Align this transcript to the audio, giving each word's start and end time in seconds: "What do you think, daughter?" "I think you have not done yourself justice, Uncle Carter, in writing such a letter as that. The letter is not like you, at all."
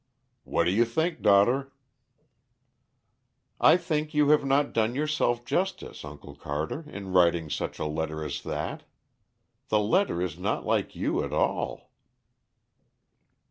"What 0.45 0.63
do 0.63 0.71
you 0.71 0.83
think, 0.83 1.21
daughter?" 1.21 1.71
"I 3.59 3.77
think 3.77 4.15
you 4.15 4.29
have 4.29 4.43
not 4.43 4.73
done 4.73 4.95
yourself 4.95 5.45
justice, 5.45 6.03
Uncle 6.03 6.33
Carter, 6.33 6.83
in 6.89 7.13
writing 7.13 7.51
such 7.51 7.77
a 7.77 7.85
letter 7.85 8.23
as 8.23 8.41
that. 8.41 8.81
The 9.69 9.77
letter 9.79 10.19
is 10.19 10.39
not 10.39 10.65
like 10.65 10.95
you, 10.95 11.23
at 11.23 11.33
all." 11.33 11.91